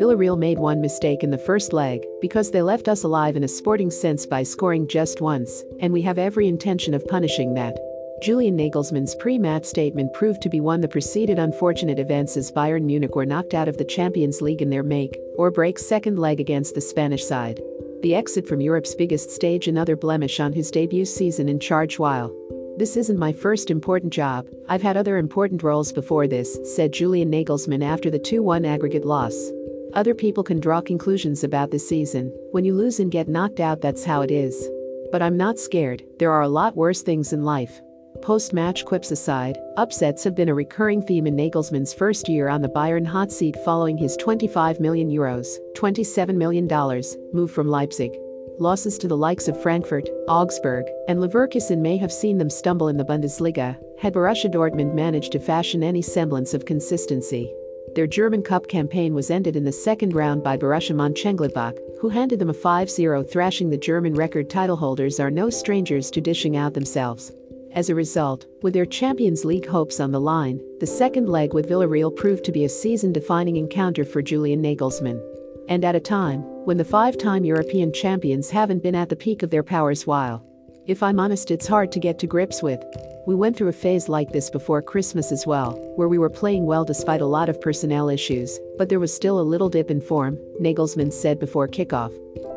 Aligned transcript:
Villarreal 0.00 0.38
made 0.38 0.58
one 0.58 0.80
mistake 0.80 1.22
in 1.22 1.30
the 1.30 1.36
first 1.36 1.74
leg 1.74 2.06
because 2.22 2.50
they 2.50 2.62
left 2.62 2.88
us 2.88 3.02
alive 3.02 3.36
in 3.36 3.44
a 3.44 3.48
sporting 3.48 3.90
sense 3.90 4.24
by 4.24 4.42
scoring 4.42 4.88
just 4.88 5.20
once, 5.20 5.62
and 5.80 5.92
we 5.92 6.00
have 6.00 6.16
every 6.16 6.48
intention 6.48 6.94
of 6.94 7.06
punishing 7.06 7.52
that. 7.52 7.76
Julian 8.22 8.56
Nagelsmann's 8.56 9.14
pre-match 9.16 9.66
statement 9.66 10.10
proved 10.14 10.40
to 10.40 10.48
be 10.48 10.58
one 10.58 10.80
that 10.80 10.90
preceded 10.90 11.38
unfortunate 11.38 11.98
events 11.98 12.38
as 12.38 12.50
Bayern 12.50 12.84
Munich 12.84 13.14
were 13.14 13.26
knocked 13.26 13.52
out 13.52 13.68
of 13.68 13.76
the 13.76 13.84
Champions 13.84 14.40
League 14.40 14.62
in 14.62 14.70
their 14.70 14.82
make 14.82 15.18
or 15.36 15.50
break 15.50 15.78
second 15.78 16.18
leg 16.18 16.40
against 16.40 16.74
the 16.74 16.80
Spanish 16.80 17.22
side. 17.22 17.60
The 18.00 18.14
exit 18.14 18.48
from 18.48 18.62
Europe's 18.62 18.94
biggest 18.94 19.30
stage 19.30 19.68
another 19.68 19.96
blemish 19.96 20.40
on 20.40 20.54
his 20.54 20.70
debut 20.70 21.04
season 21.04 21.46
in 21.46 21.60
charge 21.60 21.98
while 21.98 22.34
this 22.78 22.96
isn't 22.96 23.18
my 23.18 23.34
first 23.34 23.70
important 23.70 24.14
job, 24.14 24.46
I've 24.66 24.80
had 24.80 24.96
other 24.96 25.18
important 25.18 25.62
roles 25.62 25.92
before 25.92 26.26
this, 26.26 26.58
said 26.74 26.94
Julian 26.94 27.30
Nagelsmann 27.30 27.84
after 27.84 28.08
the 28.10 28.18
2 28.18 28.42
1 28.42 28.64
aggregate 28.64 29.04
loss. 29.04 29.50
Other 29.94 30.14
people 30.14 30.44
can 30.44 30.60
draw 30.60 30.80
conclusions 30.80 31.42
about 31.42 31.72
this 31.72 31.88
season. 31.88 32.32
When 32.52 32.64
you 32.64 32.74
lose 32.74 33.00
and 33.00 33.10
get 33.10 33.28
knocked 33.28 33.58
out, 33.58 33.80
that's 33.80 34.04
how 34.04 34.22
it 34.22 34.30
is. 34.30 34.68
But 35.10 35.20
I'm 35.20 35.36
not 35.36 35.58
scared, 35.58 36.04
there 36.20 36.30
are 36.30 36.42
a 36.42 36.48
lot 36.48 36.76
worse 36.76 37.02
things 37.02 37.32
in 37.32 37.42
life. 37.42 37.80
Post 38.22 38.52
match 38.52 38.84
quips 38.84 39.10
aside, 39.10 39.58
upsets 39.76 40.22
have 40.22 40.36
been 40.36 40.48
a 40.48 40.54
recurring 40.54 41.02
theme 41.02 41.26
in 41.26 41.34
Nagelsmann's 41.34 41.92
first 41.92 42.28
year 42.28 42.48
on 42.48 42.62
the 42.62 42.68
Bayern 42.68 43.06
hot 43.06 43.32
seat 43.32 43.56
following 43.64 43.96
his 43.96 44.16
25 44.18 44.78
million 44.78 45.10
euros, 45.10 45.56
$27 45.74 46.36
million, 46.36 46.68
move 47.32 47.50
from 47.50 47.66
Leipzig. 47.66 48.12
Losses 48.60 48.98
to 48.98 49.08
the 49.08 49.16
likes 49.16 49.48
of 49.48 49.60
Frankfurt, 49.60 50.08
Augsburg, 50.28 50.84
and 51.08 51.18
Leverkusen 51.18 51.78
may 51.78 51.96
have 51.96 52.12
seen 52.12 52.38
them 52.38 52.50
stumble 52.50 52.88
in 52.88 52.96
the 52.96 53.04
Bundesliga, 53.04 53.76
had 53.98 54.12
Borussia 54.12 54.52
Dortmund 54.52 54.94
managed 54.94 55.32
to 55.32 55.40
fashion 55.40 55.82
any 55.82 56.02
semblance 56.02 56.54
of 56.54 56.66
consistency. 56.66 57.52
Their 57.94 58.06
German 58.06 58.42
Cup 58.42 58.68
campaign 58.68 59.14
was 59.14 59.30
ended 59.30 59.56
in 59.56 59.64
the 59.64 59.72
second 59.72 60.14
round 60.14 60.44
by 60.44 60.56
Borussia 60.56 60.94
Mönchengladbach, 60.94 61.76
who 62.00 62.08
handed 62.08 62.38
them 62.38 62.50
a 62.50 62.54
5-0 62.54 63.28
thrashing 63.28 63.68
the 63.68 63.76
German 63.76 64.14
record 64.14 64.48
title 64.48 64.76
holders 64.76 65.18
are 65.18 65.30
no 65.30 65.50
strangers 65.50 66.08
to 66.12 66.20
dishing 66.20 66.56
out 66.56 66.72
themselves. 66.72 67.32
As 67.72 67.90
a 67.90 67.94
result, 67.94 68.46
with 68.62 68.74
their 68.74 68.86
Champions 68.86 69.44
League 69.44 69.66
hopes 69.66 69.98
on 69.98 70.12
the 70.12 70.20
line, 70.20 70.60
the 70.78 70.86
second 70.86 71.28
leg 71.28 71.52
with 71.52 71.68
Villarreal 71.68 72.14
proved 72.14 72.44
to 72.44 72.52
be 72.52 72.64
a 72.64 72.68
season-defining 72.68 73.56
encounter 73.56 74.04
for 74.04 74.22
Julian 74.22 74.62
Nagelsmann. 74.62 75.20
And 75.68 75.84
at 75.84 75.96
a 75.96 76.00
time 76.00 76.42
when 76.64 76.76
the 76.76 76.84
five-time 76.84 77.44
European 77.44 77.92
champions 77.92 78.50
haven't 78.50 78.84
been 78.84 78.94
at 78.94 79.08
the 79.08 79.16
peak 79.16 79.42
of 79.42 79.50
their 79.50 79.64
powers 79.64 80.06
while. 80.06 80.44
If 80.86 81.02
I'm 81.02 81.20
honest 81.20 81.50
it's 81.50 81.66
hard 81.66 81.92
to 81.92 82.00
get 82.00 82.18
to 82.18 82.26
grips 82.26 82.62
with. 82.62 82.82
We 83.26 83.34
went 83.34 83.56
through 83.56 83.68
a 83.68 83.72
phase 83.72 84.08
like 84.08 84.30
this 84.30 84.50
before 84.50 84.82
Christmas 84.82 85.30
as 85.30 85.46
well, 85.46 85.72
where 85.96 86.08
we 86.08 86.18
were 86.18 86.30
playing 86.30 86.66
well 86.66 86.84
despite 86.84 87.20
a 87.20 87.26
lot 87.26 87.48
of 87.48 87.60
personnel 87.60 88.08
issues, 88.08 88.58
but 88.78 88.88
there 88.88 89.00
was 89.00 89.14
still 89.14 89.38
a 89.38 89.42
little 89.42 89.68
dip 89.68 89.90
in 89.90 90.00
form, 90.00 90.38
Nagelsmann 90.60 91.12
said 91.12 91.38
before 91.38 91.68
kickoff. 91.68 92.12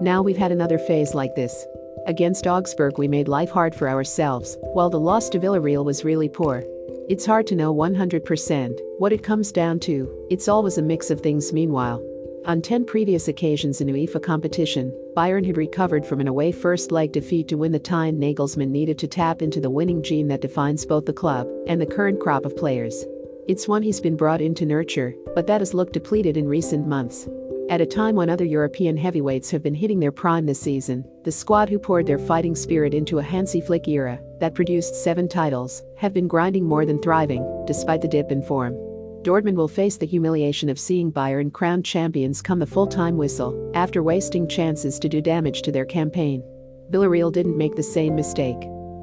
Now 0.00 0.22
we've 0.22 0.36
had 0.36 0.52
another 0.52 0.78
phase 0.78 1.14
like 1.14 1.34
this, 1.34 1.64
Against 2.08 2.46
Augsburg, 2.46 2.96
we 2.96 3.06
made 3.06 3.28
life 3.28 3.50
hard 3.50 3.74
for 3.74 3.86
ourselves, 3.86 4.56
while 4.72 4.88
the 4.88 4.98
loss 4.98 5.28
to 5.28 5.38
Villarreal 5.38 5.84
was 5.84 6.06
really 6.06 6.30
poor. 6.30 6.64
It's 7.06 7.26
hard 7.26 7.46
to 7.48 7.54
know 7.54 7.74
100% 7.74 8.80
what 8.96 9.12
it 9.12 9.22
comes 9.22 9.52
down 9.52 9.78
to, 9.80 10.26
it's 10.30 10.48
always 10.48 10.78
a 10.78 10.82
mix 10.82 11.10
of 11.10 11.20
things. 11.20 11.52
Meanwhile, 11.52 12.02
on 12.46 12.62
10 12.62 12.84
previous 12.84 13.28
occasions 13.28 13.80
in 13.80 13.88
UEFA 13.88 14.22
competition, 14.22 14.92
Bayern 15.16 15.44
had 15.44 15.56
recovered 15.56 16.06
from 16.06 16.20
an 16.20 16.28
away 16.28 16.52
first 16.52 16.92
leg 16.92 17.12
defeat 17.12 17.48
to 17.48 17.56
win 17.56 17.72
the 17.72 17.78
tie. 17.78 18.10
Nagelsmann 18.10 18.70
needed 18.70 18.98
to 18.98 19.08
tap 19.08 19.42
into 19.42 19.60
the 19.60 19.70
winning 19.70 20.02
gene 20.02 20.28
that 20.28 20.40
defines 20.40 20.86
both 20.86 21.04
the 21.04 21.12
club 21.12 21.48
and 21.66 21.80
the 21.80 21.86
current 21.86 22.20
crop 22.20 22.44
of 22.44 22.56
players. 22.56 23.04
It's 23.48 23.68
one 23.68 23.82
he's 23.82 24.00
been 24.00 24.16
brought 24.16 24.40
in 24.40 24.54
to 24.56 24.66
nurture, 24.66 25.14
but 25.34 25.46
that 25.46 25.60
has 25.60 25.74
looked 25.74 25.92
depleted 25.92 26.36
in 26.36 26.48
recent 26.48 26.86
months. 26.86 27.28
At 27.70 27.82
a 27.82 27.86
time 27.86 28.14
when 28.14 28.30
other 28.30 28.46
European 28.46 28.96
heavyweights 28.96 29.50
have 29.50 29.62
been 29.62 29.74
hitting 29.74 30.00
their 30.00 30.12
prime 30.12 30.46
this 30.46 30.60
season, 30.60 31.04
the 31.24 31.32
squad 31.32 31.68
who 31.68 31.78
poured 31.78 32.06
their 32.06 32.18
fighting 32.18 32.54
spirit 32.54 32.94
into 32.94 33.18
a 33.18 33.22
Hansi 33.22 33.60
Flick 33.60 33.88
era 33.88 34.20
that 34.40 34.54
produced 34.54 34.94
seven 34.94 35.28
titles 35.28 35.82
have 35.98 36.14
been 36.14 36.28
grinding 36.28 36.64
more 36.64 36.86
than 36.86 37.02
thriving, 37.02 37.44
despite 37.66 38.00
the 38.00 38.08
dip 38.08 38.30
in 38.32 38.40
form. 38.40 38.87
Dortmund 39.28 39.56
will 39.56 39.68
face 39.68 39.98
the 39.98 40.06
humiliation 40.06 40.70
of 40.70 40.80
seeing 40.80 41.12
Bayern 41.12 41.52
crowned 41.52 41.84
champions 41.84 42.40
come 42.40 42.58
the 42.58 42.66
full-time 42.66 43.18
whistle 43.18 43.70
after 43.74 44.02
wasting 44.02 44.48
chances 44.48 44.98
to 44.98 45.06
do 45.06 45.20
damage 45.20 45.60
to 45.60 45.70
their 45.70 45.84
campaign. 45.84 46.42
Villarreal 46.90 47.30
didn't 47.30 47.58
make 47.58 47.76
the 47.76 47.82
same 47.82 48.16
mistake. 48.16 48.56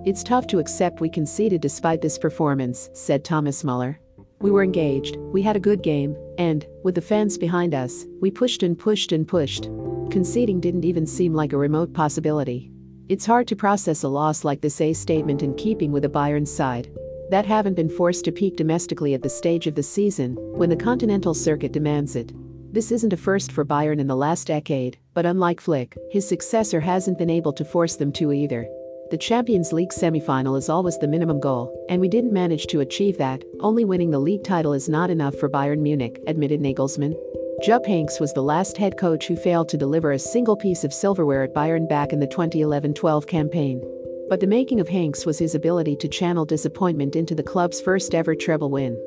It's 0.03 0.24
tough 0.24 0.47
to 0.47 0.58
accept 0.58 1.00
we 1.00 1.09
conceded 1.09 1.62
despite 1.62 2.02
this 2.02 2.18
performance, 2.18 2.90
said 2.94 3.24
Thomas 3.24 3.63
Muller. 3.63 4.00
We 4.40 4.50
were 4.50 4.63
engaged, 4.63 5.18
we 5.18 5.44
had 5.44 5.58
a 5.58 5.59
good 5.59 5.84
game, 5.84 6.18
and, 6.40 6.66
with 6.84 6.96
the 6.96 7.02
fans 7.02 7.38
behind 7.38 7.75
us, 7.75 8.07
we 8.19 8.31
pushed 8.31 8.63
and 8.63 8.80
pushed 8.80 9.12
and 9.12 9.28
pushed. 9.28 9.66
Conceding 10.09 10.59
didn't 10.59 10.86
even 10.86 11.06
seem 11.06 11.36
like 11.36 11.53
a 11.53 11.57
remote 11.57 11.94
possibility. 11.94 12.72
It's 13.09 13.28
hard 13.28 13.47
to 13.50 13.56
process 13.56 14.02
a 14.02 14.07
loss 14.07 14.44
like 14.44 14.62
this 14.62 14.81
A 14.81 14.92
statement 14.92 15.44
in 15.44 15.53
keeping 15.53 15.92
with 15.92 16.02
the 16.02 16.09
Bayern 16.09 16.47
side. 16.47 16.90
That 17.31 17.46
haven't 17.46 17.74
been 17.74 17.90
forced 17.90 18.25
to 18.25 18.31
peak 18.31 18.56
domestically 18.56 19.13
at 19.16 19.24
the 19.24 19.30
stage 19.30 19.66
of 19.66 19.75
the 19.75 19.84
season, 19.84 20.36
when 20.36 20.69
the 20.69 20.75
continental 20.75 21.34
circuit 21.34 21.72
demands 21.72 22.16
it. 22.16 22.31
This 22.72 22.91
isn't 22.91 23.13
a 23.13 23.18
first 23.18 23.52
for 23.52 23.66
Bayern 23.66 24.00
in 24.00 24.08
the 24.08 24.16
last 24.16 24.47
decade, 24.47 24.97
but 25.13 25.25
unlike 25.25 25.59
Flick, 25.59 25.97
his 26.12 26.28
successor 26.28 26.80
hasn't 26.80 27.18
been 27.18 27.30
able 27.30 27.53
to 27.53 27.66
force 27.66 27.96
them 27.96 28.12
to 28.13 28.31
either. 28.31 28.68
The 29.12 29.18
Champions 29.18 29.72
League 29.72 29.94
semi-final 29.94 30.56
is 30.56 30.69
always 30.69 30.97
the 31.00 31.08
minimum 31.08 31.40
goal, 31.40 31.86
and 31.90 32.02
we 32.02 32.09
didn't 32.09 32.34
manage 32.34 32.68
to 32.68 32.81
achieve 32.81 33.18
that. 33.18 33.44
Only 33.59 33.86
winning 33.86 34.12
the 34.12 34.19
league 34.19 34.44
title 34.44 34.74
is 34.74 34.90
not 34.90 35.09
enough 35.09 35.36
for 35.36 35.50
Bayern 35.50 35.80
Munich, 35.80 36.22
admitted 36.28 36.59
Nagelsmann. 36.59 37.16
Jupp 37.63 37.86
Heynckes 37.86 38.19
was 38.19 38.34
the 38.34 38.44
last 38.44 38.78
head 38.78 38.97
coach 38.97 39.28
who 39.28 39.36
failed 39.36 39.69
to 39.69 39.78
deliver 39.78 40.12
a 40.12 40.19
single 40.19 40.57
piece 40.57 40.84
of 40.84 40.94
silverware 40.94 41.44
at 41.44 41.53
Bayern 41.53 41.88
back 41.88 42.13
in 42.13 42.19
the 42.19 42.28
2011-12 42.28 43.25
campaign. 43.25 43.81
But 44.28 44.40
the 44.40 44.47
making 44.47 44.80
of 44.80 44.88
Heynckes 44.88 45.25
was 45.25 45.40
his 45.40 45.56
ability 45.56 45.96
to 45.97 46.08
channel 46.08 46.46
disappointment 46.46 47.16
into 47.16 47.36
the 47.36 47.44
club's 47.44 47.80
first 47.80 48.16
ever 48.16 48.36
treble 48.36 48.69
win 48.69 48.97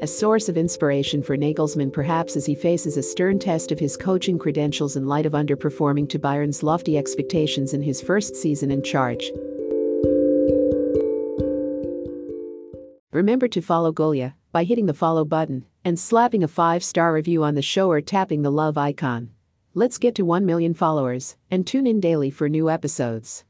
a 0.00 0.06
source 0.06 0.48
of 0.48 0.56
inspiration 0.56 1.22
for 1.22 1.36
Nagelsmann 1.36 1.92
perhaps 1.92 2.36
as 2.36 2.46
he 2.46 2.54
faces 2.54 2.96
a 2.96 3.02
stern 3.02 3.38
test 3.38 3.72
of 3.72 3.78
his 3.78 3.96
coaching 3.96 4.38
credentials 4.38 4.96
in 4.96 5.06
light 5.06 5.26
of 5.26 5.32
underperforming 5.32 6.08
to 6.10 6.18
Bayern's 6.18 6.62
lofty 6.62 6.96
expectations 6.96 7.74
in 7.74 7.82
his 7.82 8.00
first 8.00 8.36
season 8.36 8.70
in 8.70 8.82
charge. 8.82 9.30
Remember 13.10 13.48
to 13.48 13.60
follow 13.60 13.92
Golia 13.92 14.34
by 14.52 14.64
hitting 14.64 14.86
the 14.86 14.94
follow 14.94 15.24
button 15.24 15.64
and 15.84 15.98
slapping 15.98 16.44
a 16.44 16.48
5-star 16.48 17.12
review 17.12 17.42
on 17.42 17.54
the 17.54 17.62
show 17.62 17.90
or 17.90 18.00
tapping 18.00 18.42
the 18.42 18.52
love 18.52 18.78
icon. 18.78 19.30
Let's 19.74 19.98
get 19.98 20.14
to 20.16 20.24
1 20.24 20.46
million 20.46 20.74
followers 20.74 21.36
and 21.50 21.66
tune 21.66 21.86
in 21.86 21.98
daily 21.98 22.30
for 22.30 22.48
new 22.48 22.70
episodes. 22.70 23.44